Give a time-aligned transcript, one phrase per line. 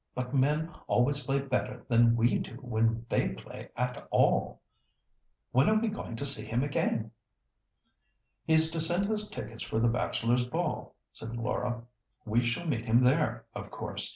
[0.15, 4.59] But men always play better than we do when they play at all.
[5.51, 7.11] When are we going to see him again?"
[8.47, 11.83] "He is to send us tickets for the Bachelors' Ball," said Laura.
[12.25, 14.09] "We shall meet him there, of course.